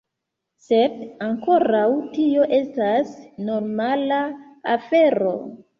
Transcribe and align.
Sed 0.67 0.95
ankoraŭ 1.25 1.83
tio 2.17 2.49
estas 2.61 3.15
normala 3.53 4.21
afero. 4.77 5.41